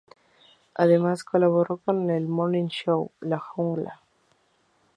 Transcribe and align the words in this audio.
Además, 0.73 1.23
colaboró 1.23 1.77
con 1.77 2.09
el 2.09 2.27
morning 2.27 2.69
show 2.69 3.11
'La 3.19 3.37
Jungla'. 3.37 4.01